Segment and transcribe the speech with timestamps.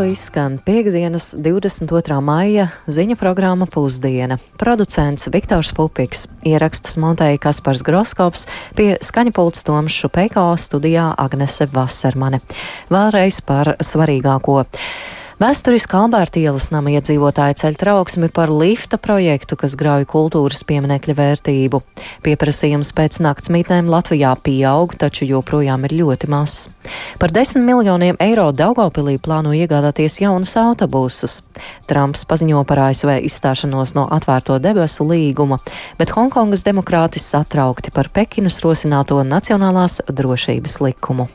[0.00, 2.20] Lato izskan piekdienas 22.
[2.24, 4.38] maija ziņu programma Pusdiena.
[4.56, 8.46] Producents Viktors Pupiks, ierakstus montēja Kaspars Groskops,
[8.80, 12.40] pie skaņa pults Toms Šupeiko studijā Agnese Vasermane.
[12.88, 14.62] Vēlreiz par svarīgāko.
[15.40, 21.80] Vēsturiski Alberta ielas nama iedzīvotāji ceļ trauksmi par lifta projektu, kas grauj kultūras pieminekļa vērtību.
[22.26, 26.68] Pieprasījums pēc naktsmītnēm Latvijā pieaug, taču joprojām ir ļoti mazs.
[27.16, 31.40] Par 10 miljoniem eiro Daugopilī plāno iegādāties jaunus autobusus.
[31.88, 35.56] Trumps paziņo par ASV izstāšanos no atvērto debesu līguma,
[35.96, 41.32] bet Hongkongas demokrāti satraukti par Pekinas rosināto nacionālās drošības likumu.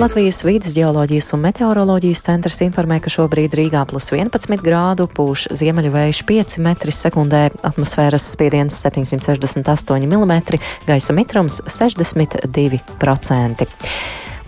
[0.00, 5.90] Latvijas vīdes geoloģijas un meteoroloģijas centrs informē, ka šobrīd Rīgā plus 11 grādu pūš ziemeļu
[5.92, 10.32] vējš 5 metri sekundē, atmosfēras spiediens 768 mm,
[10.88, 13.68] gaisa mitrums 62%.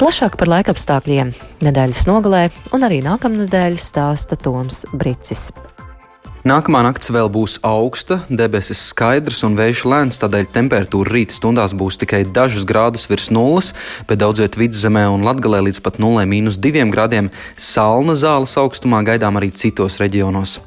[0.01, 1.35] Plašāk par laikapstākļiem
[1.69, 5.51] nedēļas nogalē un arī nākamnedēļ stāsta Toms Bricis.
[6.43, 12.01] Nākamā naktis vēl būs augsta, debesis skaidrs un vējš lēns, tādēļ temperatūra rīta stundās būs
[12.03, 13.69] tikai dažus grādus virs nulles,
[14.09, 17.31] bet daudz vietā vidzemē un latgalē līdz pat 0,2 grādiem.
[17.55, 20.59] Salna zāles augstumā gaidām arī citos reģionos.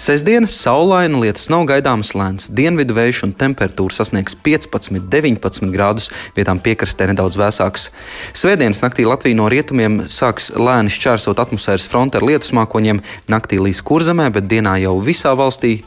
[0.00, 2.48] Sesdienas saulaina lietas nav gaidāmas lēns.
[2.54, 7.88] Dienvidu vējš un temperatūra sasniegs 15, 19 grādus, vietām piekrastē nedaudz vēsāks.
[8.36, 13.84] Svētdienas naktī Latvija no rietumiem sāks lēni šķērsot atmosfēras fronti ar lietus mākoņiem, naktī līdz
[13.86, 15.80] kurzemē, bet dienā jau visā valstī,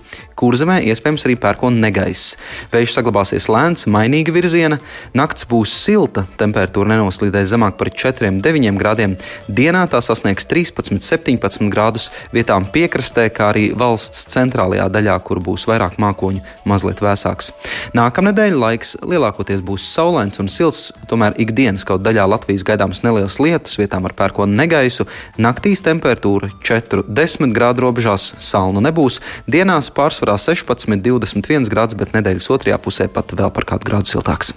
[0.43, 2.35] kurzemē iespējams arī pērkona negaiss.
[2.73, 4.79] Vējš saglabāsies lēns, mainīga virziena,
[5.15, 9.15] nakts būs silta, temperatūra nenoslīdēs zemāk par 4-9 grādiem,
[9.47, 15.95] dienā tā sasniegs 13-17 grādus, vietām piekrastē, kā arī valsts centrālajā daļā, kur būs vairāk
[16.03, 17.53] mākoņu, mazliet vēsāks.
[17.95, 23.77] Nākamnedēļ laiks lielākoties būs saulains un silts, tomēr ikdienas kaut daļā Latvijas gaidāmas nelielas lietus,
[23.79, 29.21] vietām ar pērkona negaisu, naktīs temperatūra 4-10 grādu robežās, salnu nebūs,
[29.53, 34.53] Dienās pārsvarā 16, 21 grāds, bet nedēļas otrajā pusē pat vēl par kādu grādu siltāks.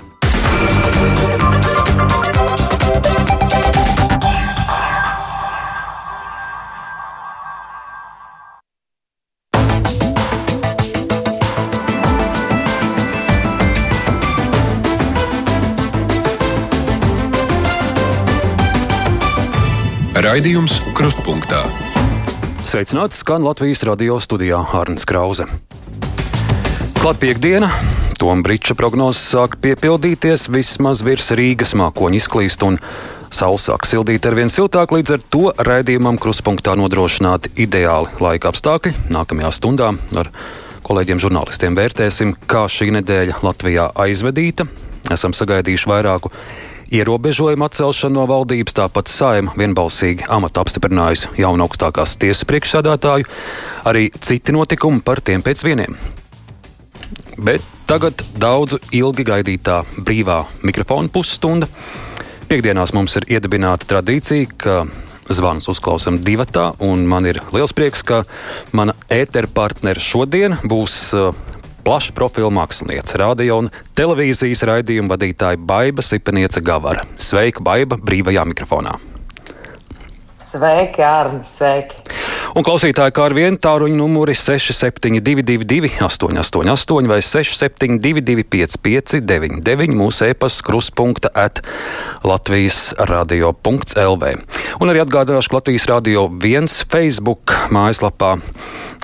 [20.26, 21.62] Raidījums Krustpunktā
[22.76, 25.46] Sveicināts skan Latvijas radio studijā Hārns Krause.
[26.98, 27.70] Klāt piekdiena,
[28.20, 32.76] Toma Brīča prognozes sāk piepildīties, vismaz virs Rīgas mākoņa izklīst un
[33.32, 38.92] saule sāk sildīt ar vien siltāk, līdz ar to raidījumam kruspunktā nodrošināti ideāli laika apstākļi.
[39.08, 40.28] Nākamajā stundā ar
[40.84, 44.68] kolēģiem žurnālistiem vērtēsim, kā šī nedēļa Latvijā aizvedīta.
[45.16, 46.34] Esam sagaidījuši vairāku
[46.92, 53.28] ierobežojumu atcelšanu no valdības, tāpat saima vienbalsīgi amatu apstiprinājusi jaunu augstākās tiesas priekšsādātāju,
[53.88, 55.98] arī citi notikumi par tiem pēc vieniem.
[57.36, 61.68] Bet tagad daudzu ilgi gaidītā brīvā mikrofona pusstunda.
[62.46, 64.76] Piektdienās mums ir iedibināta tradīcija, ka
[65.28, 68.22] zvanus uzklausām divatā, man ir liels prieks, ka
[68.72, 71.14] mana ēteru partneri šodien būs
[71.86, 77.04] plaša profila mākslinieca, radio un televīzijas raidījuma vadītāja Baiva Sipeniece Gavara.
[77.22, 78.96] Sveika, Baiva, brīvajā mikrofonā!
[80.50, 81.44] Sveiki, Arni!
[81.46, 82.02] Sveiki!
[82.54, 91.32] Un klausītāji, kā ar vienu tāruņa numuri 6722, 888 vai 672, 559, mūsu e-pasta kruspunkta
[91.34, 91.62] at
[92.26, 94.34] Latvijas radio.lv.
[94.80, 98.36] Un arī atgādināšu, ka Latvijas radio viens Facebook mājaslapā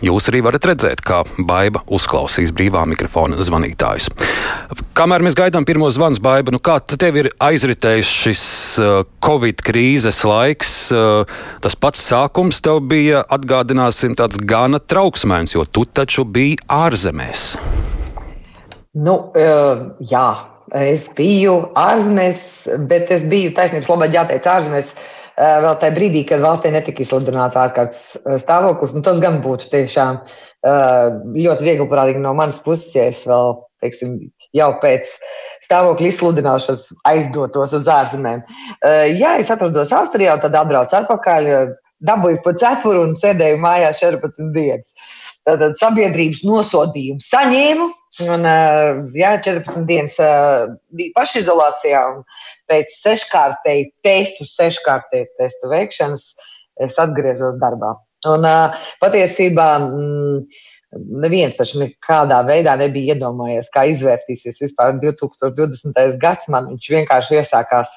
[0.03, 4.09] Jūs arī varat redzēt, kā Baiva uzklausīs brīvā mikrofona zvanītājus.
[4.99, 8.43] Kamēr mēs gaidām pirmo zvanu, Baiva, nu kā tev ir aizritējis šis
[8.83, 10.73] uh, Covid krīzes laiks?
[10.91, 11.23] Uh,
[11.63, 17.53] tas pats sākums tev bija, atgādināsim, tāds gana trauksmēns, jo tu taču biji ārzemēs.
[18.93, 20.29] Nu, uh, jā,
[20.77, 22.45] es biju ārzemēs,
[22.91, 24.95] bet es biju taisnības labāk jāteic ārzemēs.
[25.33, 28.93] Eh, vēl tajā brīdī, kad valstī netika izsludināts ārkārtas eh, stāvoklis.
[28.93, 30.25] Nu, tas gan būtu tiešām
[30.63, 34.13] ļoti viegli prātīgi no manas puses, ja es vēl, teiksim,
[34.55, 35.09] jau pēc
[35.65, 38.45] stāvokļa izsludināšanas aizdotos uz ārzemēm.
[39.19, 41.51] Jā, es atrodos Austrijā, tad atbraucu atpakaļ,
[42.07, 44.95] dabūju pa cepuru un sēdēju mājās 14 dienas.
[45.47, 47.89] Tātad sabiedrības nosodījumu saņēmu,
[48.29, 48.47] un
[49.17, 50.19] jā, 14 dienas
[50.95, 52.03] biju pašizolācijā.
[52.13, 52.23] Un,
[52.71, 56.29] pēc seškārtēju testu, seškārtēju testu veikšanas,
[56.83, 57.95] es atgriezos darbā.
[58.31, 58.47] Un
[59.03, 60.43] patiesībā mm,
[61.25, 66.19] neviens taču nekādā veidā nebija iedomājies, kā izvērtīsies vispār 2020.
[66.23, 66.51] gads.
[66.53, 67.97] Man viņš vienkārši iesākās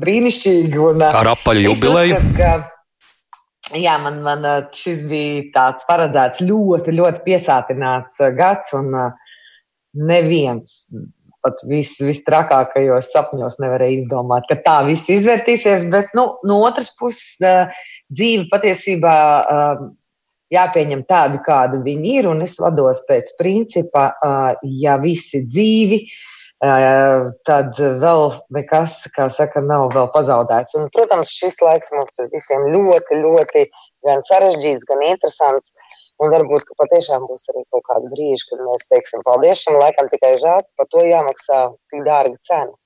[0.00, 0.78] brīnišķīgi.
[0.80, 2.18] Un, Ar apaļu jubileju.
[2.18, 4.46] Uzskatu, ka, jā, man, man
[4.76, 8.94] šis bija tāds paredzēts ļoti, ļoti piesātināts gads, un
[9.92, 10.78] neviens
[11.42, 15.88] pat vis, vistrakākajos sapņos nevarēja izdomāt, ka tā viss izvērtīsies.
[15.92, 17.40] Bet nu, no otras puses,
[18.12, 19.16] dzīve patiesībā
[20.52, 22.28] jāpieņem tādu, kāda viņi ir.
[22.30, 24.10] Un es vados pēc principa,
[24.62, 26.02] ja visi dzīvi,
[26.62, 30.76] tad vēl nekas, kā saka, nav vēl pazaudēts.
[30.78, 33.64] Un, protams, šis laiks mums visiem ļoti, ļoti
[34.06, 35.74] gan sarežģīts, gan interesants.
[36.22, 40.36] Un varbūt patiešām būs arī kaut kāda brīža, kad mēs teiksim, paldies šim laikam, tikai
[40.38, 42.76] žēl, par to jāmaksā tik dārga cena.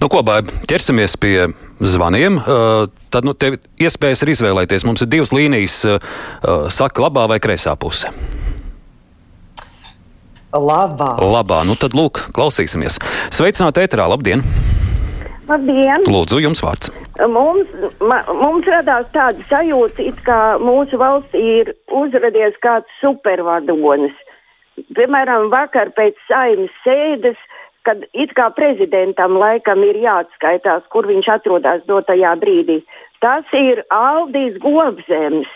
[0.00, 1.50] Nu, ko, Bāba, ķersimies pie
[1.82, 2.38] zvaniem.
[2.40, 4.86] Uh, tad nu, tev iespējas ir izvēlēties.
[4.86, 5.98] Mums ir divas līnijas, uh,
[6.72, 8.12] saka, labā vai kreisā puse.
[10.50, 11.12] Labā.
[11.22, 12.98] Labā, nu tad lūk, klausīsimies.
[13.30, 14.42] Sveicināti ēterā, labdien!
[15.50, 16.06] Labdien!
[16.06, 16.90] Lūdzu, jums vārds.
[17.30, 17.70] Mums,
[18.02, 24.14] ma, mums radās tāda sajūta, it kā mūsu valstī ir uzradies kāds supervadonis.
[24.96, 27.38] Piemēram, vakar pēc saimnes sēdes
[27.86, 32.80] kad it kā prezidentam laikam ir jāatskaitās, kur viņš atrodas dotajā brīdī.
[33.24, 35.48] Tas ir Aldis Gobzems.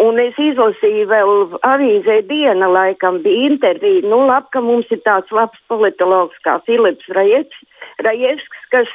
[0.00, 1.32] Un es izlasīju vēl
[1.66, 4.06] avīzē diena, laikam bija intervija.
[4.08, 8.92] Nu, labi, ka mums ir tāds labs politologs kā Filips Rajevskis, kas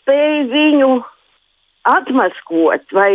[0.00, 0.90] spēja viņu
[1.88, 3.12] atmaskot, vai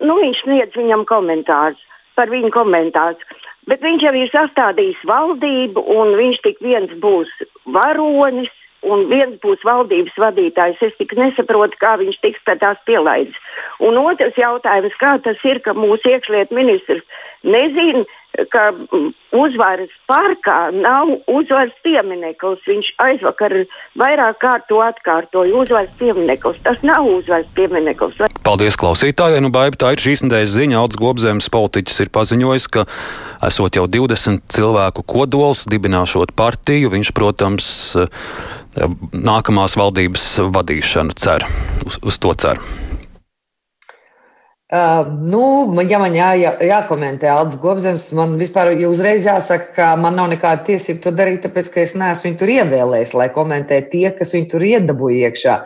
[0.00, 1.82] nu, viņš sniedz viņam komentārus
[2.14, 3.20] par viņu komentārus.
[3.68, 7.30] Bet viņš jau ir sastādījis valdību, un viņš tik viens būs
[7.74, 8.52] varonis,
[8.84, 10.82] un viens būs valdības vadītājs.
[10.84, 13.38] Es tik nesaprotu, kā viņš tiks pie tās pielaidis.
[13.84, 17.04] Un otrs jautājums, kā tas ir, ka mūsu iekšlietu ministrs
[17.44, 18.04] nezina,
[18.50, 22.62] ka mm, uzvaras parkā nav uzvaras piemineklis.
[22.66, 23.54] Viņš aizvakar
[24.00, 25.54] vairāk kārt to atkārtoja.
[25.54, 26.58] Uzvaras piemineklis.
[26.66, 28.18] Tas nav uzvaras piemineklis.
[28.44, 29.42] Paldies klausītājai.
[29.44, 30.80] Nu, baiba, tā ir šīs nedēļas ziņa.
[30.80, 32.86] Alts Gobzems politiķis ir paziņojis, ka
[33.46, 37.70] esot jau 20 cilvēku kodols, dibināšot partiju, viņš, protams,
[39.12, 40.24] nākamās valdības
[40.54, 41.46] vadīšanu cer.
[41.86, 42.60] Uz, uz to cer.
[44.74, 45.40] Uh, nu,
[45.86, 50.64] ja man jā, jā, jākomentē Aldis Gobzems, man vispār uzreiz jāsaka, ka man nav nekāda
[50.66, 54.48] tiesība to darīt, tāpēc, ka es neesmu viņu tur ievēlējis, lai komentē tie, kas viņu
[54.50, 55.58] tur iedabūja iekšā.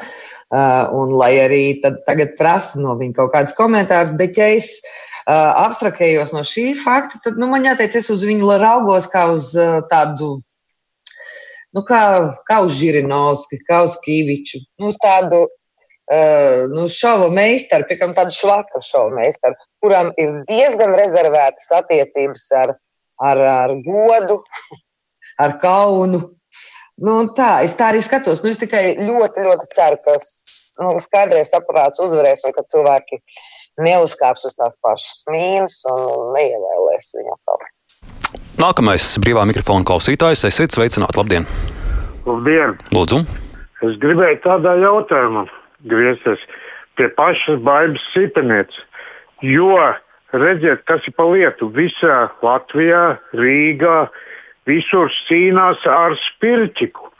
[0.48, 5.62] Uh, un lai arī tagad prasa no viņa kaut kādas komentārus, bet ja es uh,
[5.62, 9.78] abstrakējos no šī fakta, tad nu, man jāteic, es uz viņu raugos kā uz uh,
[9.92, 10.40] tādu
[11.76, 12.02] nu, kā,
[12.48, 18.36] kā uz Žirinovski, kā uz Kīviču, nu, uz tādu uh, nu, šova meistaru, piemēram, tādu
[18.36, 22.74] švaka šova meistaru, kuram ir diezgan rezervētas attiecības ar,
[23.30, 24.40] ar, ar godu,
[25.44, 26.24] ar kaunu.
[26.98, 28.42] Nu, tā, es tā arī skatos.
[28.42, 30.16] Nu, es tikai ļoti, ļoti ceru, ka
[30.82, 33.20] nu, skaidrais aparāts uzvarēs un ka cilvēki
[33.86, 37.68] neuzkāps uz tās pašas mīnas un neievēlēs viņu atkal.
[38.58, 40.40] Nākamais brīvā mikrofona klausītājs.
[40.48, 41.44] Esiet sveicināti, labdien!
[42.26, 42.72] Labdien!
[42.90, 43.20] Lūdzu!
[43.86, 45.44] Es gribēju tādā jautājumā
[45.86, 46.42] griezties
[46.98, 48.80] pie pašas baigas sipenieces.
[49.46, 49.78] Jo
[50.34, 51.70] redziet, kas ir pa lietu.
[51.70, 54.08] Visā Latvijā, Rīgā,
[54.66, 57.12] visur cīnās ar spirķiku.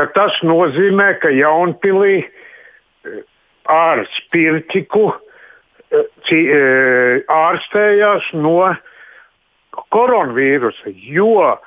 [0.00, 3.20] Tad tas nozīmē, ka Jaunpilī eh,
[3.68, 8.62] ar spirķiku eh, eh, ārstējās no
[9.94, 11.58] koronavīrusa, jo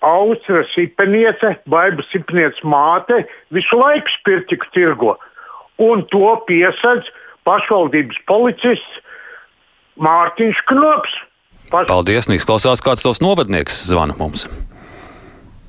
[0.00, 5.16] Austra Sipeniece, Baiba Sipeniece māte visu laiku spirtiku tirgo.
[5.80, 7.12] Un to piesaistīs
[7.48, 9.00] pašvaldības policists
[10.00, 11.16] Mārtiņš Knops.
[11.70, 11.86] Paš...
[11.90, 14.46] Paldies, nu izklausās, kāds tavs novadnieks zvana mums.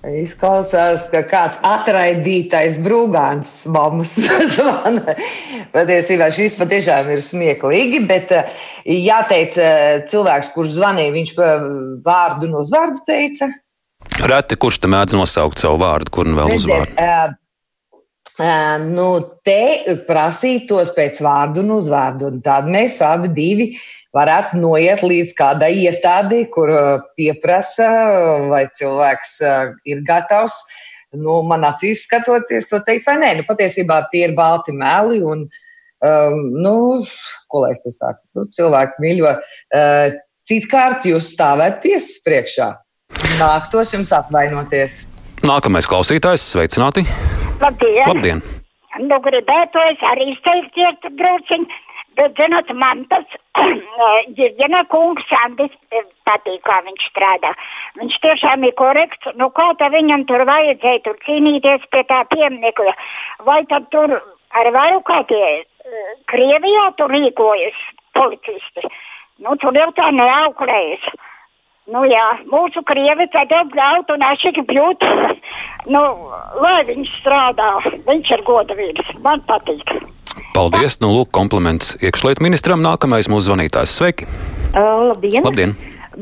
[0.01, 4.15] Izklausās, ka kāds atraidītais brūgāns mums
[4.55, 5.13] zvana.
[5.75, 8.33] Patiesībā šis patiešām ir smieklīgi, bet
[8.89, 9.59] jāteic,
[10.09, 11.35] cilvēks, kurš zvanīja, viņš
[12.07, 13.51] vārdu no uzvārdu teica.
[14.25, 16.97] Reti, kurš te mēdz nosaukt savu vārdu, kur nu vēl uzvārdu?
[16.97, 18.01] Uh,
[18.41, 19.07] uh, nu,
[19.45, 23.69] te prasītos pēc vārdu un uzvārdu, un tad mēs abi divi
[24.15, 26.71] varētu noiet līdz kādai iestādī, kur
[27.19, 27.89] pieprasa,
[28.51, 30.55] vai cilvēks uh, ir gatavs.
[31.11, 35.19] Nu, man acīs skatoties, to teikt, vai nē, nu, patiesībā tie ir balti meli.
[35.23, 35.43] Un,
[36.07, 36.75] um, nu,
[37.51, 38.21] ko lai es te saku?
[38.37, 39.33] Nu, cilvēki mīļo.
[39.75, 40.15] Uh,
[40.47, 42.71] citkārt jūs stāvēt tiesas priekšā.
[43.41, 45.01] Nāktos jums apvainoties.
[45.43, 47.03] Nākamais klausītājs, sveicināti!
[47.61, 48.07] Labdien!
[48.07, 48.41] Labdien.
[49.01, 51.63] Nu, gribētu es arī izteikties drusciņ,
[52.17, 53.25] bet, zinot, man tas
[54.37, 55.73] Jirģina kungs Andis
[56.27, 57.51] patīk, kā viņš strādā.
[57.99, 59.33] Viņš tiešām ir korekts.
[59.39, 62.95] Nu, kā tad viņam tur vajadzēja tur cīnīties pie tā pieminiekļa?
[63.47, 64.15] Vai tad tur
[64.51, 65.63] ar varu kā tie
[66.31, 67.77] Krievijā tur rīkojas
[68.15, 68.87] policisti.
[69.41, 71.07] Nu, tur jau tā neauklējas.
[71.91, 75.05] Nu, jā, mūsu krievi tad apgāzt un ašīgi bļūt.
[75.93, 76.01] nu,
[76.61, 77.71] lai viņš strādā,
[78.07, 79.13] viņš ir godavīgs.
[79.25, 79.95] Man patīk.
[80.55, 80.99] Paldies!
[81.03, 82.83] Nu, lūk, kompliments iekšlietu ministram.
[82.85, 83.95] Nākamais mūsu zvanītājs.
[83.99, 84.29] Sveiki!
[84.71, 85.43] Uh, labdien!
[85.45, 85.75] Labdien.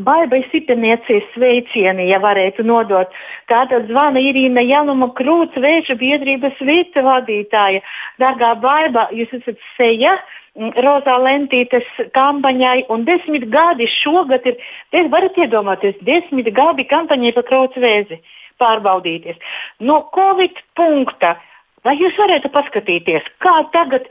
[0.05, 3.09] Baibai Sipeniecīs sveicieni, ja varētu nodot.
[3.49, 7.81] Tātad zvana Irīna Januma Krūts, vēža biedrības vicevadītāja.
[8.21, 10.19] Dargā Baiba, jūs esat seja
[10.59, 14.57] Rozā Lentītes kampaņai un desmit gadi šogad ir,
[14.91, 18.19] es varat iedomāties, desmit gadi kampaņai par krūts vēzi
[18.59, 19.37] pārbaudīties.
[19.79, 21.37] No Covid punkta,
[21.86, 24.07] vai jūs varētu paskatīties, kā tagad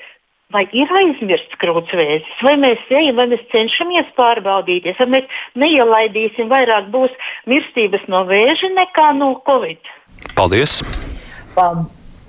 [0.55, 6.89] vai ir aizmirsts krūtsvēzis, vai mēs ejam, vai mēs cenšamies pārbaudīties, vai mēs neielaidīsim vairāk
[6.95, 7.13] būs
[7.51, 9.91] mirstības no vēža nekā no covid.
[10.39, 10.81] Paldies!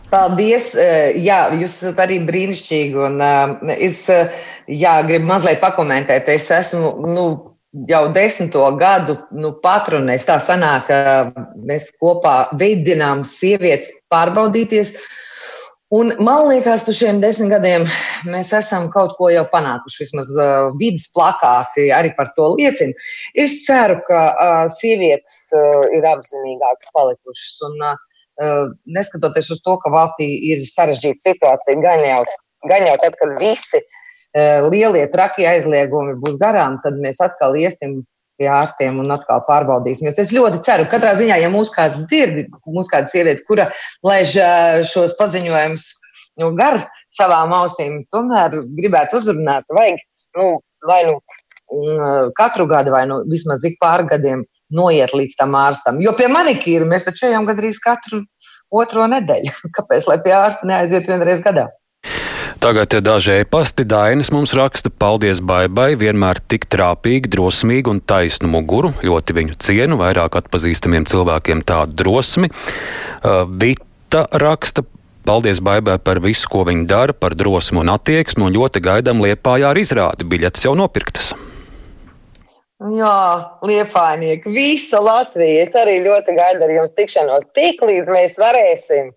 [0.09, 0.73] Paldies!
[1.21, 2.97] Jā, jūs esat arī brīnišķīgi.
[3.05, 6.27] Un, uh, es jā, gribu mazliet pakomentēt.
[6.33, 7.25] Es esmu nu,
[7.87, 10.27] jau desmito gadu nu, patronēs.
[10.27, 14.95] Tā sanāk, ka mēs kopā veidinām sievietes pārbaudīties.
[14.97, 15.15] Uh,
[15.89, 17.87] Un man liekas, par šiem desmit gadiem
[18.29, 20.03] mēs esam kaut ko jau panākuši.
[20.03, 22.93] Vismaz uh, vidas plakāti arī par to liecina.
[23.33, 27.55] Es ceru, ka uh, sievietes uh, ir apzinīgākas palikušas.
[27.71, 28.69] Un, uh,
[28.99, 32.21] neskatoties uz to, ka valstī ir sarežģīta situācija, gan jau,
[32.69, 38.03] gan jau tad, kad visi uh, lielie trakie aizliegumi būs garām, tad mēs atkal iesim
[38.39, 40.19] pie ārstiem un atkal pārbaudīsimies.
[40.21, 43.69] Es ļoti ceru, ka katrā ziņā, ja mūs kāds dzird, mūs kāda sieviete, kura
[44.07, 44.37] laiž
[44.89, 45.89] šos paziņojumus
[46.39, 46.81] nu, gar
[47.13, 50.01] savām ausīm, tomēr gribētu uzrunāt, vajag
[50.39, 50.49] nu,
[50.87, 51.19] vai nu
[52.37, 54.43] katru gadu, vai nu vismaz ik pār gadiem
[54.73, 55.99] noiet līdz tam ārstam.
[56.01, 58.23] Jo pie manikīra mēs taču ejam gandrīz katru
[58.69, 59.53] otro nedēļu.
[59.77, 61.67] Kāpēc, lai pie ārsta neaiziet vienreiz gadā?
[62.59, 68.91] Tagad daži e-pasti Dainis mums raksta, paldies Baibai, vienmēr tik trāpīgi, drosmīgi un taisnu muguru.
[68.99, 72.49] Ļoti viņu cienu, vairāk atpazīstamiem cilvēkiem tādu drosmi.
[72.51, 74.83] Uh, Vita raksta,
[75.23, 79.71] Paldies Baibai par visu, ko viņa dara, par drosmu un attieksmi, un ļoti gaidām liepājā
[79.71, 80.27] ar izrādi.
[80.27, 81.31] Biļetes jau nopirktas.
[82.79, 83.19] Jā,
[83.63, 85.63] liepainieki, visa Latvija.
[85.63, 87.47] Es arī ļoti gaidu ar jums tikšanos.
[87.55, 89.13] Tik līdz mēs varēsim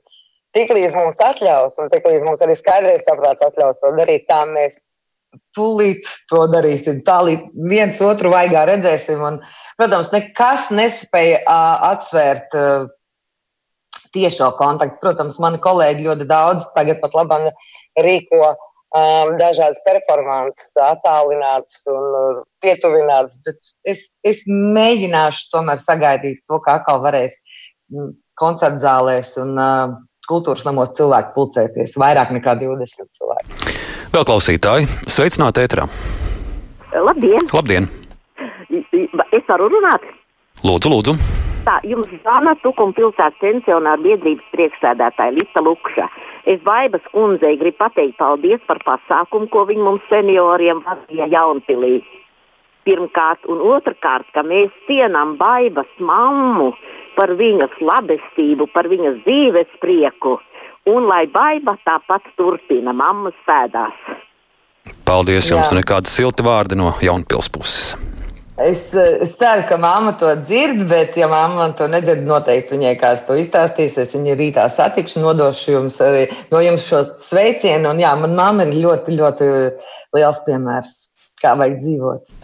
[0.57, 4.85] tiklīdz mums atļaus, un tiklīdz mums arī skaidrs saprāts atļaus to darīt, tā mēs
[5.57, 7.01] tūlīt to darīsim.
[7.07, 9.23] Tā līdz viens otru vaigā redzēsim.
[9.25, 9.39] Un,
[9.81, 12.91] protams, nekas nespēja uh, atsvērt uh,
[14.13, 15.01] tiešo kontaktu.
[15.03, 17.49] Protams, mani kolēģi ļoti daudz tagad pat labam
[18.05, 23.41] rīko um, dažādas performances, attālinātas un uh, pietuvinātas,
[23.89, 27.41] es, es mēģināšu tomēr sagaidīt to, kā atkal varēs
[28.41, 29.97] koncertzālēs un uh,
[30.31, 31.97] kultūras namos cilvēki pulcēties.
[32.01, 33.77] Vairāk nekā 20 cilvēki.
[34.13, 35.87] Vēl klausītāji, sveicināti ēterā.
[36.93, 37.49] Labdien!
[37.53, 37.89] Labdien!
[39.33, 40.05] Es varu runāt?
[40.63, 41.17] Lūdzu, lūdzu!
[41.63, 46.09] Tā, jums zvana Tukuma pilsētas pensionāra biedrības priekšsēdētāja Lita Lukša.
[46.51, 52.01] Es Vaibas kundzei gribu pateikt paldies par pasākumu, ko viņi mums senioriem vadīja Jaunpilī.
[52.83, 56.73] Pirmkārt, un otrkārt, ka mēs cienām Vaibas mammu,
[57.17, 60.39] par viņas labestību, par viņas dzīves prieku,
[60.91, 63.99] un lai baiva tāpat turpina mammas pēdās.
[65.07, 65.75] Paldies jums, Jā.
[65.75, 67.93] un nekādi silti vārdi no Jaunpils puses.
[68.61, 73.25] Es, es ceru, ka mamma to dzird, bet, ja mamma to nedzird, noteikti viņai kāds
[73.27, 73.97] to izstāstīs.
[73.99, 77.95] Es viņu rītā satikšu, nodošu jums arī no jums šo sveicienu.
[77.95, 79.51] Un, jā, man mamma ir ļoti, ļoti
[80.19, 80.95] liels piemērs,
[81.43, 82.35] kā vajag dzīvot.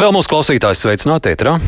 [0.00, 1.58] Vēl mūsu klausītājs sveicināti, Etrā.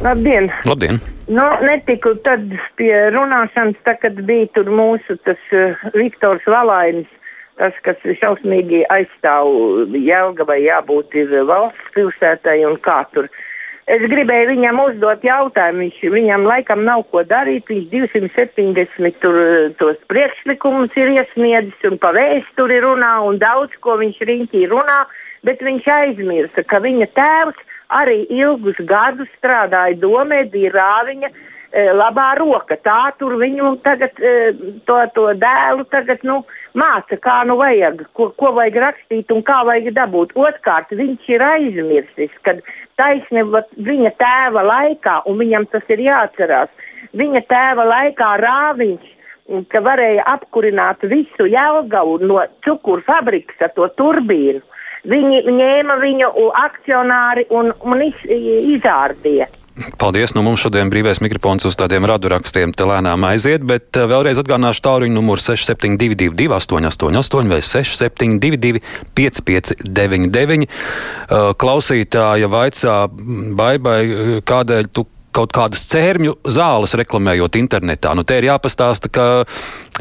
[0.00, 0.48] Labdien!
[0.64, 0.96] Labdien.
[1.28, 2.46] Nu, netiku tad
[2.80, 7.10] pie runāšanas, tā, kad bija tur mūsu tas, uh, Viktors Valainis,
[7.60, 13.28] tas, kas šausmīgi aizstāv Jelgavai jābūt ir valsts pilsētai un kā tur.
[13.90, 19.36] Es gribēju viņam uzdot jautājumu, viņš, viņam laikam nav ko darīt, viņš 270 tur,
[19.82, 25.02] tos priekšlikumus ir iesniedzis un pa vēsturi runā un daudz ko viņš riņķī runā,
[25.44, 32.30] bet viņš aizmirsa, ka viņa tēvs arī ilgus gadus strādāja domē, bija rāviņa e, labā
[32.38, 32.78] roka.
[32.78, 34.52] Tā tur viņu tagad, e,
[34.88, 36.40] to, to dēlu tagad, nu,
[36.78, 40.34] māca, kā nu vajag, ko, ko vajag rakstīt un kā vajag dabūt.
[40.38, 42.62] Otkārt, viņš ir aizmirsis, kad
[43.00, 46.70] taisnība viņa tēva laikā, un viņam tas ir jāatcerās,
[47.16, 49.16] viņa tēva laikā rāviņš
[49.70, 54.62] ka varēja apkurināt visu jēlgavu no cukuru fabrikas ar to turbīnu.
[55.08, 56.28] Viņi ņēma viņu
[56.60, 59.48] akcionāri un, un iz, izārdīja.
[59.96, 60.34] Paldies!
[60.36, 64.82] Nu, mums šodien brīvais mikrofons uz tādiem radurakstiem te lēnām aiziet, bet uh, vēlreiz atgādināšu
[64.84, 68.82] tāluņu numuru 6722, 888 vai 672,
[69.16, 72.98] 559, uh, klausītāja vaicā
[73.56, 74.02] baibai,
[74.44, 78.12] kādēļ tu kaut kādas cērmju zāles reklamējot internetā.
[78.16, 79.26] Nu, te ir jāpastāsta, ka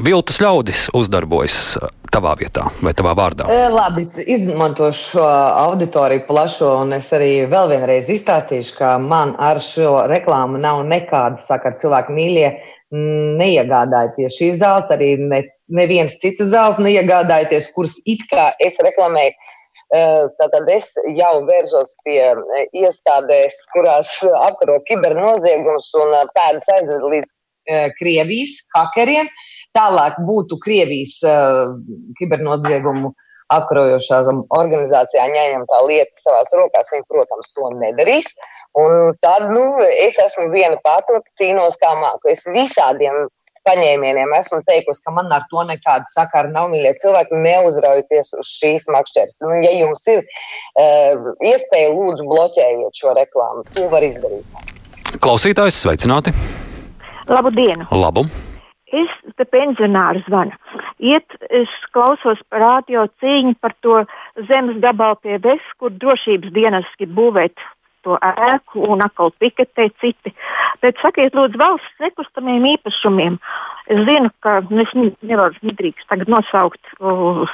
[0.05, 1.77] viltus ļaudis uzdarbojas
[2.09, 3.49] tavā vietā vai tavā vārdā.
[3.53, 5.27] E, labi, es izmantošu šo
[5.67, 11.41] auditoriju plašo, un es arī vēl vienreiz izstāstīšu, ka man ar šo reklāmu nav nekāda
[11.45, 11.77] sakara.
[11.79, 12.49] Cilvēki mīļie,
[13.39, 19.37] neiegādājieties šīs zāles, arī ne, neviens citas zāles neiegādājieties, kuras it kā es reklamēju
[19.89, 22.21] Tātad es jau vēržos pie
[22.77, 24.11] iestādēs, kurās
[24.45, 27.31] apkaro kibernoziegumus un pēdas aizved līdz
[27.97, 29.29] Krievijas hakeriem.
[29.77, 31.17] Tālāk būtu Krievijas
[32.21, 33.11] kibernoziegumu
[33.49, 36.91] apkarojošās organizācijā ņēma tā lieta savās rokās.
[36.93, 38.29] Viņi, protams, to nedarīs.
[38.77, 39.63] Un tad nu,
[40.05, 42.29] es esmu viena pati, cīnos kā māku.
[42.29, 43.25] Es visādiem
[43.69, 44.33] paņēmieniem.
[44.39, 46.71] Esmu teikusi, ka man ar to nekāda sakara nav.
[46.73, 49.39] Mīļie cilvēki, neuzraujieties uz šīs makšķeres.
[49.45, 53.65] Nu, ja jums ir uh, iespēja, lūdzu, bloķējiet šo reklāmu.
[53.77, 54.61] To var izdarīt.
[55.19, 56.35] Klausītājs, sveicināti!
[57.29, 57.87] Labu dienu!
[57.93, 58.27] Labu!
[58.89, 60.55] Es te pensionāru zvanu.
[60.97, 63.99] Iet, es klausos par radio cīņu par to
[64.49, 67.67] zemes gabalu pie VES, kur drošības dienas grib būvēt
[68.05, 70.33] to ēku un atkal piketē citi.
[70.83, 73.37] Bet sakiet, lūdzu, valsts nekustamiem īpašumiem.
[73.89, 74.91] Es zinu, ka nu, es
[75.25, 77.49] nevaru nedrīkst tagad nosaukt uh,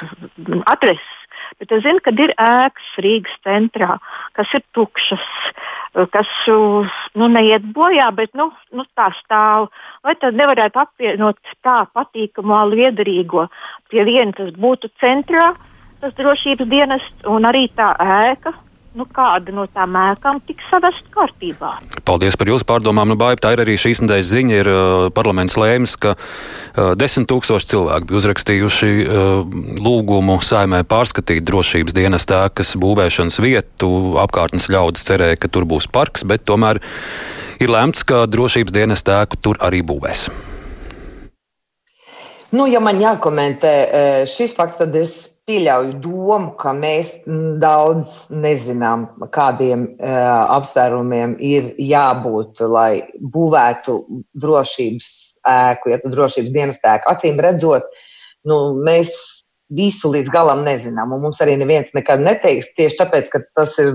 [0.69, 1.21] adreses,
[1.59, 3.95] bet es zinu, ka ir ēkas Rīgas centrā,
[4.35, 5.25] kas ir tukšas,
[6.11, 9.69] kas nu, neiet bojā, bet nu, nu, tā stāv.
[10.03, 13.47] Vai tad nevarētu apvienot tā patīkamo liederīgo
[13.89, 15.53] pie viena, tas būtu centrā,
[16.03, 18.53] tas drošības dienests un arī tā ēka,
[18.95, 21.71] nu, kāda no tām ēkām tiks savest kārtībā.
[22.07, 23.11] Paldies par jūsu pārdomām.
[23.11, 24.55] Nu, Baiba, tā ir arī šīs nedēļas ziņa.
[24.61, 31.45] Ir, uh, parlaments lēmis, ka uh, desmit tūkstoši cilvēku bija uzrakstījuši uh, lūgumu saimē pārskatīt
[31.47, 33.91] drošības dienas tēkas būvēšanas vietu.
[34.23, 36.81] Apkārtnes ļaudis cerēja, ka tur būs parks, bet tomēr
[37.59, 40.29] ir lēmts, ka drošības dienas tēku tur arī būvēs.
[42.55, 47.11] Nu, ja man jākomentē uh, šis fakts, tad es pieļauju domu, ka mēs
[47.61, 49.05] daudz nezinām,
[49.35, 50.17] kādiem uh,
[50.55, 53.05] apsvērumiem ir jābūt, lai
[53.35, 53.99] būvētu
[54.41, 55.09] drošības
[55.51, 57.11] ēku, ja tu drošības dienas ēku.
[57.13, 57.85] Acīm redzot,
[58.49, 59.13] nu, mēs
[59.75, 63.93] visu līdz galam nezinām, un mums arī neviens nekad neteiks tieši tāpēc, ka tas ir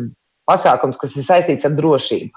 [0.50, 2.30] pasākums, kas ir saistīts ar drošību.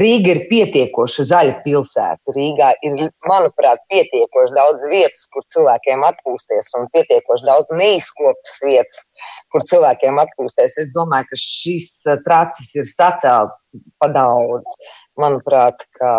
[0.00, 2.34] Rīga ir pietiekoši zaļa pilsēta.
[2.36, 9.06] Rīgā ir, manuprāt, pietiekoši daudz vietas, kur cilvēkiem atpūsties, un pietiekoši daudz neizkoptas vietas,
[9.52, 10.78] kur cilvēkiem atpūsties.
[10.84, 14.76] Es domāju, ka šis eh, tracis ir sacelts pa daudz.
[15.18, 16.12] Manuprāt, ka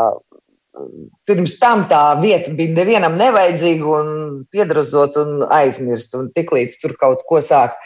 [0.75, 4.11] mm, pirms tam tā vieta bija nevienam nevajadzīga un
[4.53, 6.17] piedrazot un aizmirst.
[6.19, 7.77] Un tiklīdz tur kaut ko sāk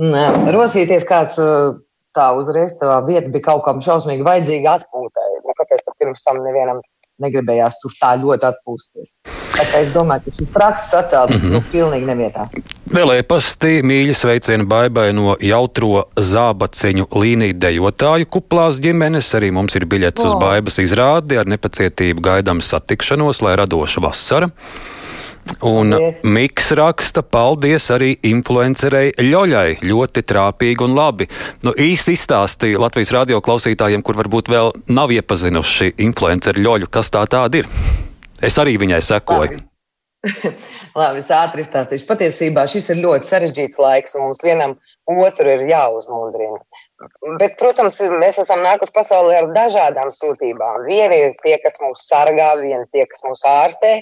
[0.00, 1.78] mm, rosīties kāds eh,
[2.16, 5.28] tā uzreiz tā vieta bija kaut kam šausmīgi vajadzīga atpūtai.
[5.44, 6.82] Nu, kāpēc tam pirms tam nevienam
[7.20, 9.16] negribējās tur tā ļoti atpūsties?
[9.76, 11.52] Es domāju, ka šis prakses atcelts mm -hmm.
[11.52, 12.46] nu, pilnīgi nevietā.
[12.90, 19.34] Vēl e-pasti mīļi sveicieni baibai no jautro zābaciņu līniju dejotāju kuplās ģimenes.
[19.36, 20.30] Arī mums ir biļets oh.
[20.30, 24.50] uz baibas izrādi ar nepacietību gaidām satikšanos, lai radoša vasara.
[25.66, 26.20] Un paldies.
[26.24, 29.80] Miks raksta, paldies arī influencerei Ļoļai.
[29.84, 31.26] Ļoti trāpīgi un labi.
[31.66, 37.24] Nu, īsi izstāstīja Latvijas radio klausītājiem, kur varbūt vēl nav iepazinuši influenceru Ļoļu, kas tā
[37.30, 37.68] tāda ir.
[38.40, 39.58] Es arī viņai sekoju.
[39.58, 39.66] Labi.
[41.00, 42.06] Labi, es ātri izstāstīšu.
[42.08, 44.76] Patiesībā šis ir ļoti sarežģīts laiks, un mums vienam
[45.10, 46.60] otru ir jāuzmundrina.
[47.40, 50.82] Bet, protams, mēs esam nākuši pasaulē ar dažādām sūtībām.
[50.84, 53.92] Vieni ir tie, kas mūs sargā, vieni tie, kas mūs ārstē,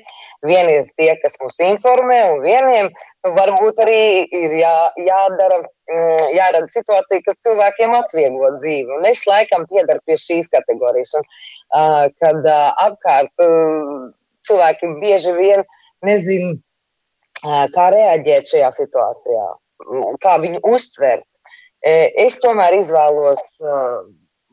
[0.42, 2.90] vieni ir tie, kas mūs informē, un vieniem
[3.38, 4.00] varbūt arī
[4.34, 4.74] ir jā,
[5.06, 8.98] jādara, mm, jārada situācija, kas cilvēkiem atvieglo dzīvi.
[8.98, 11.14] Un es laikam piedaru pie šīs kategorijas.
[11.20, 11.30] Un,
[11.78, 14.11] uh, kad uh, apkārt uh,
[14.48, 15.62] cilvēki bieži vien
[16.06, 16.56] nezina,
[17.74, 19.48] kā reaģēt šajā situācijā,
[20.22, 21.26] kā viņu uztvert.
[21.85, 23.43] Es tomēr izvēlos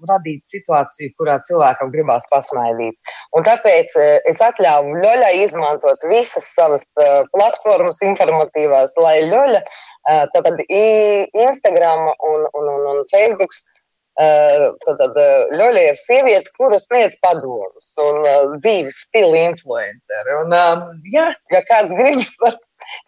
[0.05, 2.97] radīt situāciju, kurā cilvēkam gribās pasmaidīt.
[3.37, 3.95] Un tāpēc
[4.29, 6.89] es atļāvu Ļoļai izmantot visas savas
[7.31, 9.63] platformas informatīvās, lai Ļoļa,
[10.35, 13.55] tātad Instagram un, un, un, un Facebook
[14.15, 15.17] Tad
[15.59, 18.21] Ļoļa ir sieviete, kuras sniedz padomus un
[18.61, 20.37] dzīves stila influenceri.
[20.39, 20.55] Un,
[21.11, 22.55] jā, ja kāds grib, var,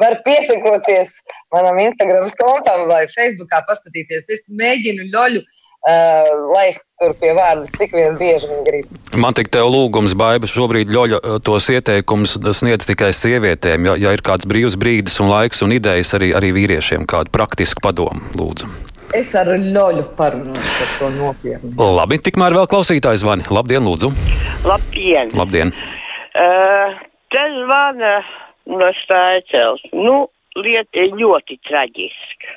[0.02, 1.20] var piesakoties
[1.56, 4.32] manam Instagram kontam vai Facebookā paskatīties.
[4.34, 5.44] Es mēģinu Ļoļu
[5.88, 8.98] uh, laist tur pie vārda, cik vien bieži viņi grib.
[9.20, 13.92] Man tik tev lūgums, Baiba, šobrīd ļoļa uh, tos ieteikumus sniedz tikai sievietēm.
[13.92, 17.84] Ja, ja ir kāds brīvs brīdis un laiks un idejas arī, arī vīriešiem, kādu praktisku
[17.84, 18.70] padomu, lūdzu.
[19.16, 21.76] Es ar ļoļu parunāšu par šo nopietnu.
[21.80, 23.48] Labi, tikmēr vēl klausītājs zvani.
[23.56, 24.12] Labdien, lūdzu.
[24.68, 25.32] Labdien.
[25.38, 25.72] Labdien.
[26.36, 26.98] Uh,
[27.32, 28.18] te zvana
[28.68, 29.84] no Staicels.
[29.94, 30.28] Nu,
[30.58, 32.56] lieta ir ļoti traģiska.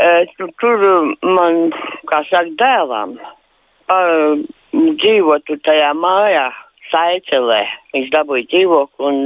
[0.00, 0.84] Uh, tur
[1.26, 1.72] man,
[2.08, 4.38] kā saka, dēlam uh,
[4.72, 6.48] dzīvotu tajā mājā,
[6.92, 7.64] Saicelē.
[7.94, 9.18] Viņš dabūja dzīvokli un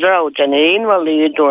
[0.00, 1.50] draudzene ir invalīda.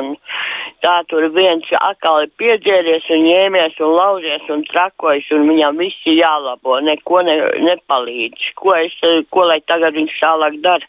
[0.84, 6.08] Tā tur viens atkal ir piedzēries un ņēmies un lauzies un trakojas, un viņam viss
[6.08, 8.54] ir jālabo, neko ne, nepalīdz.
[8.60, 8.96] Ko, es,
[9.34, 10.88] ko lai tagad viņš tālāk dara?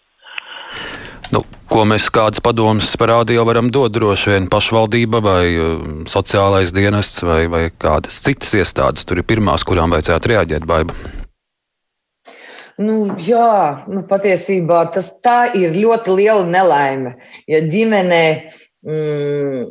[1.31, 7.23] Nu, ko mēs kādas padomas parādījā varam dot droši vien pašvaldība vai uh, sociālais dienests
[7.23, 9.07] vai, vai kādas citas iestādes.
[9.07, 10.97] Tur ir pirmās, kurām vajadzētu reaģēt, baiba.
[12.81, 15.13] Nu, jā, nu, patiesībā tas
[15.55, 17.15] ir ļoti liela nelaime.
[17.47, 18.25] Ja ģimenē
[18.89, 19.67] mm,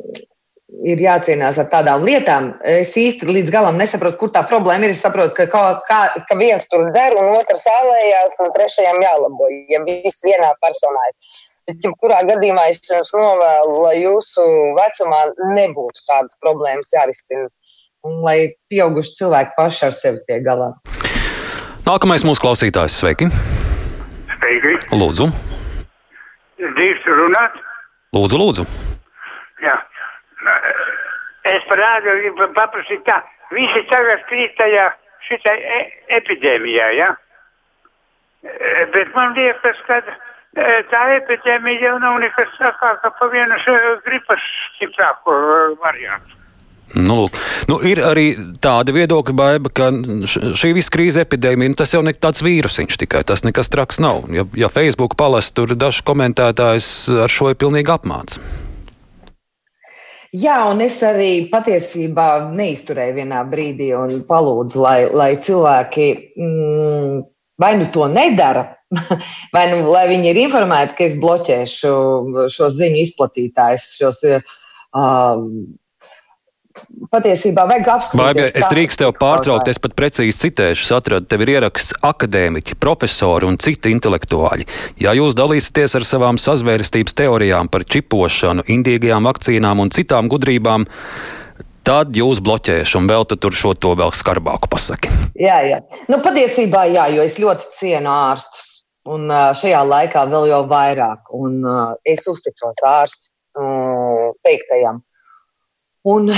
[0.86, 4.94] ir jācīnās ar tādām lietām, es īsti līdz galam nesaprotu, kur tā problēma ir.
[4.94, 9.50] Es saprotu, ka, kā, kā, ka viens tur dzer, un otrs ālējās, un trešajam jālabo,
[9.72, 11.16] ja viss vienā personā ir.
[11.68, 14.44] Bet, jebkurā gadījumā es jums novēlu, lai jūsu
[14.78, 15.20] vecumā
[15.56, 17.48] nebūtu tādas problēmas jārisina.
[18.06, 20.70] Un lai pieauguši cilvēki paši ar sevi tiek galā.
[21.84, 23.28] Nākamais mūsu klausītājs, sveiki!
[24.32, 24.76] Sveiki!
[24.96, 25.28] Lūdzu!
[26.60, 27.58] Drīkstu runāt?
[28.16, 28.66] Lūdzu, lūdzu!
[29.64, 29.76] Jā.
[31.50, 32.16] Es parādu,
[32.56, 33.20] paprasīt tā,
[33.52, 34.86] visi tagad krīt tajā
[35.28, 35.80] šitai e
[36.20, 37.10] epidēmijā, jā?
[37.12, 37.16] Ja?
[38.94, 40.00] Bet man liekas, ka
[40.90, 43.58] tā epidēmija jau nav nekas sākāka pa vienu
[44.06, 44.44] gripas
[44.76, 45.36] stiprāku
[45.82, 46.40] variantu.
[46.90, 47.36] Nu, lūk.
[47.70, 48.32] nu, ir arī
[48.62, 49.92] tāda viedokļa baiva, ka
[50.26, 54.24] šī visa krīze epidēmija, nu, tas jau ne tāds vīrusiņš tikai, tas nekas traks nav.
[54.34, 56.88] Ja, ja Facebook palast, tur dažs komentētājs
[57.26, 58.40] ar šo ir pilnīgi apmāts.
[60.34, 67.16] Jā, un es arī patiesībā neizturēju vienā brīdī un palūdzu, lai, lai cilvēki mm,
[67.58, 68.66] vai nu to nedara,
[69.54, 71.92] vai nu lai viņi ir informēti, ka es bloķēšu
[72.50, 74.24] šo ziņu izplatītājus, šos.
[74.90, 75.46] Uh,
[77.10, 78.52] Patiesībā vajag apskatīties.
[78.56, 80.86] Es drīkstu tev pārtraukt, es pat precīzi citēšu.
[80.96, 84.66] Atradu, tev ir ieraksts akadēmiķi, profesori un citi intelektuāļi.
[85.02, 90.86] Ja jūs dalīsieties ar savām sazvērstības teorijām par čipošanu, indīgajām vakcīnām un citām gudrībām,
[91.86, 95.10] tad jūs bloķēšu un vēl tur šo to vēl skarbāku pasaki.
[95.40, 95.82] Jā, jā.
[96.12, 98.69] Nu, patiesībā jā, jo es ļoti cienu ārstus.
[99.08, 101.30] Un šajā laikā vēl jau vairāk.
[101.32, 101.62] Un
[102.04, 103.30] es uzticos ārstu
[104.44, 105.00] teiktajam
[106.08, 106.30] un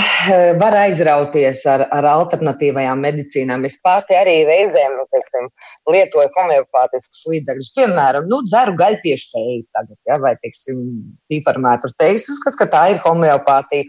[0.58, 3.66] var aizrauties ar, ar alternatīvajām medicīnām.
[3.68, 5.48] Es pati arī reizēm nu, teiksim,
[5.90, 7.72] lietoju homeopātiskus līdzekļus.
[7.78, 10.82] Piemēram, nu, dzeru gaļpiešu teju tagad, ja, vai, teiksim,
[11.30, 12.22] piparmētru teju.
[12.34, 13.86] Uzskatu, ka tā ir homeopātija.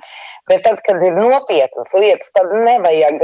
[0.52, 3.22] Bet tad, kad ir nopietnas lietas, tad nevajag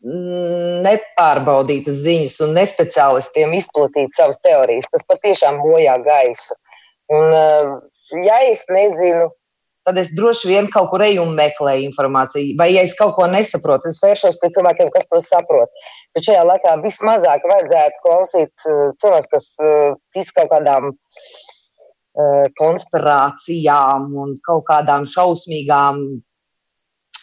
[0.00, 4.88] nepārbaudītas ziņas un nespeciālistiem izplatīt savas teorijas.
[4.92, 6.56] Tas patiešām bojā gaisu.
[7.12, 7.66] Un, eh,
[8.24, 9.28] ja es nezinu,
[9.84, 12.56] tad es droši vien kaut kur eju un meklēju informāciju.
[12.56, 15.68] Vai, ja es kaut ko nesaprotu, es vēršos pie cilvēkiem, kas to saprot.
[16.14, 20.92] Bet šajā laikā vismazāk vajadzētu klausīt uh, cilvēkus, kas uh, tic kaut kādām
[22.58, 26.20] konspirācijām un kaut kādām šausmīgām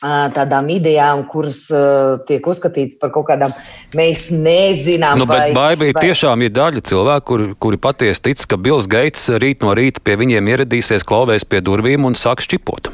[0.01, 3.55] tādām idejām, kuras uh, tiek uzskatītas par kaut kādām,
[3.97, 5.23] mēs nezinām.
[5.23, 6.05] Nu, bet baigi vai...
[6.05, 10.17] tiešām ir daļa cilvēku, kuri, kuri patiesi tic, ka Bills Gates rīt no rīta pie
[10.21, 12.91] viņiem ieradīsies, klauvēs pie durvīm un sāks čipot.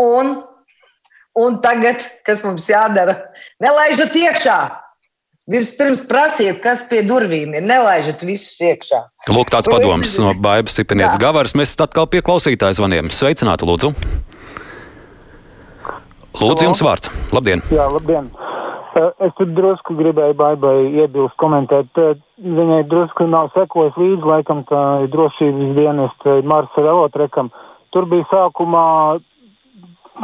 [0.00, 0.36] Un,
[1.38, 3.20] un tagad, kas mums jādara?
[3.62, 4.60] Nelaižat iekšā!
[5.50, 7.64] Vispirms prasiet, kas pie durvīm ir.
[7.66, 9.00] Nelaižat visus iekšā.
[9.34, 11.56] Lūk, tāds padoms no Bābas Sipenietes Gavaras.
[11.58, 13.10] Mēs atkal pie klausītājas zvaniem.
[13.10, 13.90] Sveicināti, lūdzu!
[16.40, 17.10] Lūdzu, jums vārds.
[17.36, 17.60] Labdien!
[17.68, 18.30] Jā, labdien!
[18.96, 21.98] Es tur drusku gribēju baigai iebilst, komentēt.
[22.40, 24.80] Viņai drusku nav sekojis līdzi, laikam, tā
[25.12, 27.52] drošības dienesta Marsa Velotrekam.
[27.92, 28.86] Tur bija sākumā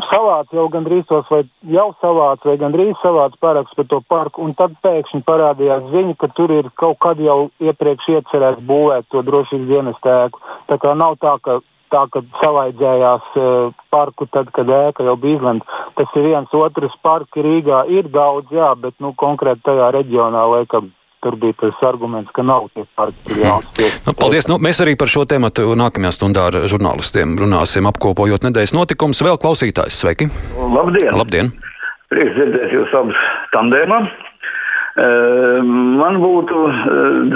[0.08, 4.56] savāds jau gandrīz tos, vai jau savāds, vai gandrīz savāds paraksts par to parku, un
[4.56, 9.68] tad pēkšņi parādījās ziņa, ka tur ir kaut kad jau iepriekš iecerēts būvēt to drošības
[9.70, 10.42] dienestu ēku.
[10.72, 11.60] Tā kā nav tā, ka
[11.92, 15.80] tā, ka savaidzējās uh, parku tad, kad ēka jau bija izlemta.
[15.98, 17.84] Tas ir viens otrs parks Rīgā.
[17.92, 20.92] Ir daudz, jā, bet nu, konkrēti tajā reģionā laikam.
[21.24, 23.38] Tur bija tas arguments, ka nav tie parki.
[23.40, 24.46] Nu, paldies.
[24.50, 25.48] Nu, mēs arī par šo tēmu
[25.80, 29.24] nākamajā stundā ar žurnālistiem runāsim, apkopojot nedēļas notikumus.
[29.24, 30.28] Vēl klausītājs, sveiki!
[30.76, 31.10] Labdien!
[31.16, 31.50] Labdien.
[32.12, 33.18] Prieks dzirdēt jūs abus
[33.56, 34.06] tandēmam.
[34.96, 36.60] Man būtu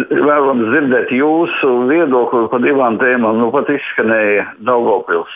[0.08, 3.36] vēlams dzirdēt jūsu viedokli par divām tēmām.
[3.42, 5.34] Nu, pat izskanēja Daugopils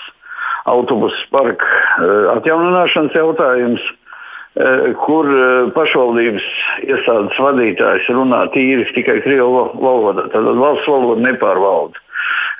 [0.65, 1.69] autobusu parka
[2.33, 3.85] atjaunināšanas jautājums,
[5.05, 5.29] kur
[5.77, 6.47] pašvaldības
[6.87, 10.31] iestādes vadītājs runā tīri tikai krievu valodā.
[10.33, 12.04] Tad valsts valoda nepārvalda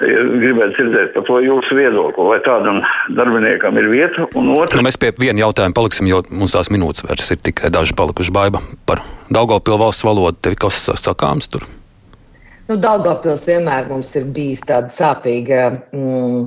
[0.01, 2.81] gribētu dzirdēt par to jūsu viedokli, vai tādam
[3.15, 4.27] darbiniekam ir vieta.
[4.33, 4.81] Otra...
[4.81, 8.35] Nu, mēs pie viena jautājuma paliksim, jo mums tās minūtes vairs ir tikai daži palikuši
[8.35, 10.41] baiba par Daugopilsnu valsts valodu.
[10.45, 11.67] Tev kas sakāms tur?
[12.69, 15.67] Nu, Daugopils vienmēr mums ir bijis tāda sāpīga.
[15.93, 16.47] Mm,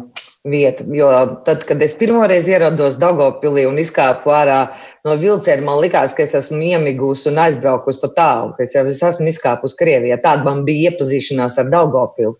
[0.52, 0.86] vieta.
[0.96, 1.10] Jo
[1.46, 4.60] tad, kad es pirmoreiz ierados Dagopilī un izkāpu ārā
[5.08, 8.84] no vilciena, man likās, ka es esmu iemigusi un aizbraukusi pa tālu, ka es jau
[8.90, 10.20] es esmu izkāpusi Krievijā.
[10.24, 12.36] Tāda man bija iepazīšanās ar Dagopilu.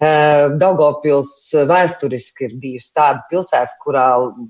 [0.00, 1.32] Uh, Daugopils
[1.70, 4.06] vēsturiski ir bijusi tāda pilsēta, kurā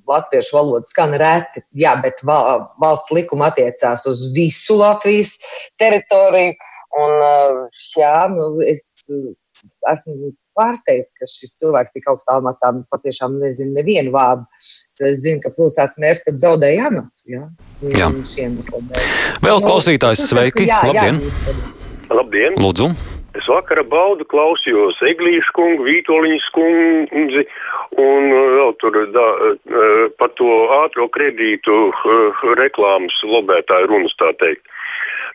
[0.09, 5.37] latviešu valoda skan reti, jā, bet valsts likuma attiecās uz visu Latvijas
[5.81, 6.59] teritoriju.
[7.01, 8.83] Un, uh, jā, nu, es
[9.93, 14.47] esmu pārsteigta, ka šis cilvēks tik augstā amatā patiešām nezina nevienu vārdu.
[15.01, 17.23] Es zinu, ka pilsētas mērs pat zaudēja amatu.
[17.33, 17.47] Ja?
[17.89, 18.11] Jā.
[19.41, 20.67] Vēl nu, klausītājs, sveiki!
[20.69, 21.23] Jā, labdien!
[21.25, 21.55] Jā.
[22.11, 22.59] Labdien!
[22.61, 22.91] Lūdzu!
[23.39, 27.45] Es vakarā baudu klausījos Eglīšu kungu, Vītoliņas kundzi
[28.03, 34.33] un uh, vēl tur da, uh, par to ātro kredītu uh, reklāmas lobētāju runas tā
[34.43, 34.67] teikt.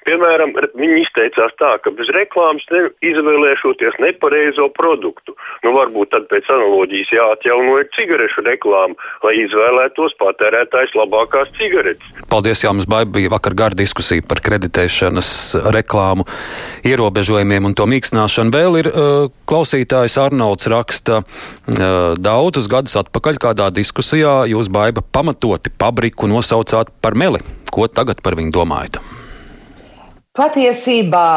[0.05, 5.33] Piemēram, viņi izteicās tā, ka bez reklāmas ne, izvēlēšoties nepareizo produktu.
[5.65, 8.93] Nu, varbūt tad pēc analoģijas jāatjauno ir cigarešu reklāma,
[9.25, 12.13] lai izvēlētos patērētājs labākās cigaretes.
[12.29, 13.15] Paldies, Jānis Baiba.
[13.15, 15.29] Bija vakar gara diskusija par kreditēšanas
[15.73, 16.27] reklāmu
[16.85, 18.53] ierobežojumiem un to mīkstināšanu.
[18.53, 25.73] Vēl ir uh, klausītājs Arnolds raksta uh, daudzus gadus atpakaļ kādā diskusijā jūs Baiba pamatoti
[25.73, 27.41] pabriku nosaucāt par meli.
[27.73, 29.14] Ko tagad par viņu domājat?
[30.35, 31.27] Patiesībā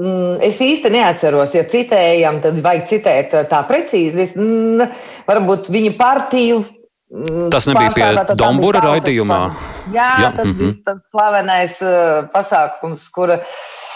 [0.00, 4.26] mm, es īsti neatceros, ja citējam, tad vajag citēt uh, tā precīzi.
[4.26, 4.90] Es, mm,
[5.28, 6.62] varbūt viņa partiju.
[7.10, 9.40] Mm, tas nebija pie Dombura raidījumā.
[9.90, 10.58] Jā, jā, tas mm -hmm.
[10.58, 13.40] bija tas slavenais uh, pasākums, kura.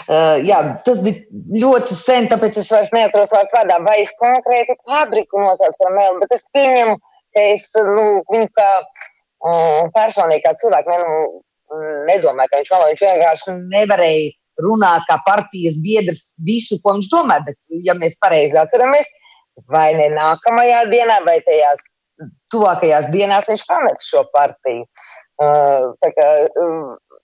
[0.05, 1.23] Uh, jā, tas bija
[1.63, 6.19] ļoti sen, tāpēc es vairs neatceros vārdu vārdā, vai es konkrēti fabriku nosaucu par mēlu,
[6.19, 6.97] bet es pieņemu,
[7.33, 11.41] ka es nu, viņu kā um, personīgi, kā cilvēku, ne, nu,
[12.09, 17.39] nedomāju, ka viņš vēl viņš vienkārši nevarēja runāt kā partijas biedrs visu, ko viņš domā.
[17.47, 19.09] Bet, ja mēs pareizi atceramies,
[19.71, 21.83] vai ne nākamajā dienā, vai tajās
[22.53, 24.85] tuvākajās dienās viņš pamet šo partiju.
[25.35, 27.19] Uh, kā, uh,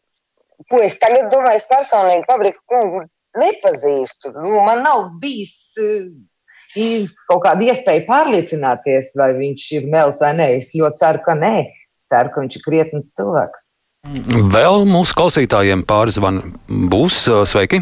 [0.72, 3.06] ko es tagad domāju, es personīgi fabriku kungu
[3.40, 4.34] nepazīstu.
[4.36, 6.12] Nu, man nav bijis uh,
[7.32, 10.50] kaut kāda iespēja pārliecināties, vai viņš ir mels vai nē.
[10.60, 11.56] Es ļoti ceru, ka nē.
[12.12, 13.71] Ceru, ka viņš ir krietns cilvēks.
[14.12, 16.40] Vēl mūsu klausītājiem pāris zvan
[16.92, 17.20] būs.
[17.48, 17.80] Sveiki!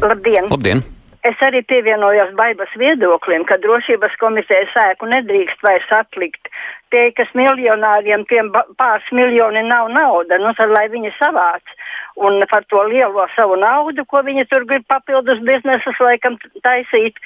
[0.00, 0.48] Labdien!
[0.50, 0.80] Labdien.
[1.22, 6.48] Es arī pievienojos baibas viedoklim, ka drošības komisija sēku nedrīkst vairs atlikt.
[6.90, 8.48] Tie, kas miljonāriem, tiem
[8.80, 11.76] pāris miljoni nav nauda, nu tad lai viņi savāc.
[12.16, 17.20] Un par to lielo savu naudu, ko viņi tur grib papildus biznesus laikam taisīt,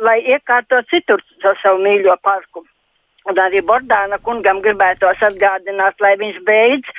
[0.00, 1.20] lai iekārto citur
[1.62, 2.64] savu mīļo parku.
[3.24, 6.90] Un arī Bordāna kungam gribētos atgādināt, lai viņš beidz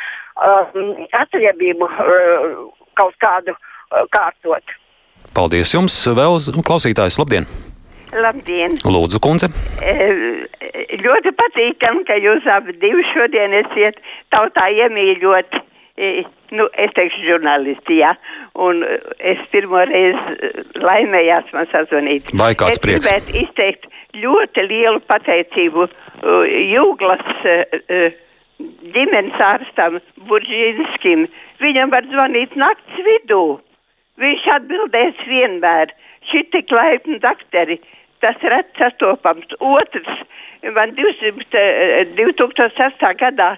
[0.41, 2.57] um, atriebību uh,
[2.97, 4.75] kaut kādu uh, kārtot.
[5.35, 5.99] Paldies jums!
[6.17, 7.45] Vēl klausītājs, labdien!
[8.15, 8.77] Labdien!
[8.87, 9.49] Lūdzu, kundze!
[9.83, 9.93] E,
[11.03, 13.99] ļoti patīkami, ka jūs abi divi šodien esiet
[14.33, 15.59] tautā iemīļot.
[15.95, 16.11] E,
[16.55, 18.13] nu, es teikšu, žurnālisti, jā.
[18.55, 18.81] Un
[19.19, 22.31] es pirmo reizi laimējās man sazvanīt.
[22.39, 23.03] Vai kāds es prieks?
[23.03, 23.84] Es gribētu izteikt
[24.21, 28.21] ļoti lielu pateicību uh, Jūglas uh, uh,
[28.95, 29.99] ģimenes ārstam
[30.29, 31.27] Buržīnskim.
[31.63, 33.59] Viņam var zvanīt nakts vidū.
[34.21, 35.91] Viņš atbildēs vienmēr.
[36.29, 37.77] Šī tik laipni dakteri,
[38.23, 39.51] tas rēt sastopams.
[39.59, 40.23] Otrs,
[40.73, 43.07] man 200, 2006.
[43.19, 43.55] gadā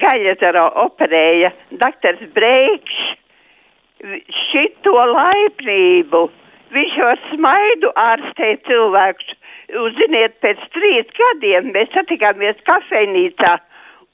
[0.00, 3.16] Gaļetara operēja dakters Breikšs.
[4.48, 6.24] Šito laipnību
[6.74, 9.36] viņš var smaidu ārstēt cilvēkus
[9.70, 13.58] Ziniet, pēc trīs gadiem mēs satikāmies kafejnīcā.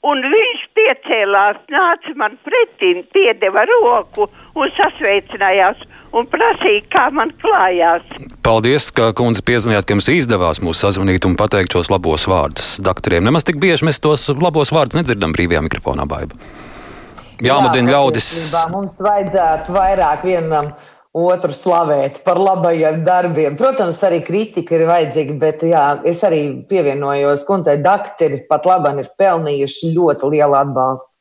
[0.05, 5.81] Un viņš piecēlās, nāca man pretī, piedeva roku un sasveicinājās
[6.15, 8.05] un prasīja, kā man klājās.
[8.45, 13.25] Paldies, ka kundze piezvanījāt, ka jums izdevās mūs sazvanīt un pateikt šos labos vārdus doktoriem.
[13.27, 16.37] Nemaz tik bieži mēs tos labos vārdus nedzirdam brīvajā mikrofonā, baiba.
[17.41, 18.29] Jā, Jā Jāmudina ļaudis.
[18.73, 20.71] Mums vajadzētu vairāk vienam
[21.17, 23.57] otru slavēt par labajiem darbiem.
[23.59, 29.09] Protams, arī kritika ir vajadzīga, bet jā, es arī pievienojos kundzei, dakteri pat labam ir
[29.21, 31.13] pelnījuši ļoti lielu atbalstu.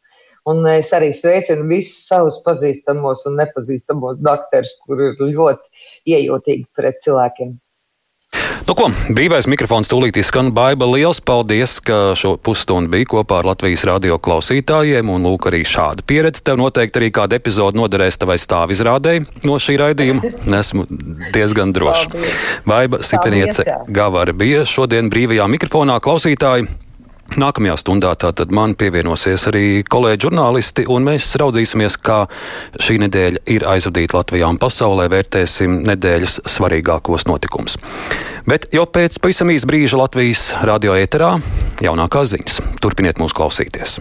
[0.46, 7.00] Un es arī sveicinu visus savus pazīstamos un nepazīstamos doktorus, kuri ir ļoti iejūtīgi pret
[7.02, 7.56] cilvēkiem.
[8.66, 10.48] Nu, ko, brīvais mikrofons tūlīt izskan.
[10.50, 15.06] Baiba, liels paldies, ka šo pusstundu bija kopā ar Latvijas radio klausītājiem.
[15.14, 16.42] Un, lūk, arī šāda pieredze.
[16.42, 20.32] Tev noteikti arī kāda epizode noderēs tavai stāvizrādēji no šī raidījuma.
[20.58, 20.88] Esmu
[21.36, 22.10] diezgan drošs.
[22.66, 26.66] Baiba Sipeniece Gavara bija šodien brīvajā mikrofonā klausītāji.
[27.34, 32.22] Nākamajā stundā tātad man pievienosies arī kolēģi žurnālisti, un mēs raudzīsimies, kā
[32.78, 37.80] šī nedēļa ir aizvadīta Latvijā un pasaulē, vērtēsim nedēļas svarīgākos notikumus.
[38.46, 41.34] Bet jau pēc pavisam īsa brīža Latvijas radio ēterā
[41.82, 42.62] jaunākās ziņas.
[42.84, 43.98] Turpiniet mūs klausīties!